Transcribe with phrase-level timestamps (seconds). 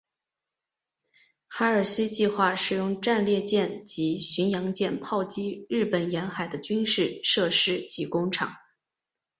[1.47, 8.55] 哈尔西计划使用战列舰及巡洋舰炮击日本沿海的军事设施及工厂。